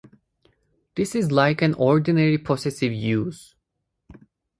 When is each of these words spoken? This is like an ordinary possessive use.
This 0.95 1.13
is 1.13 1.31
like 1.31 1.61
an 1.61 1.75
ordinary 1.75 2.39
possessive 2.39 2.91
use. 2.91 3.53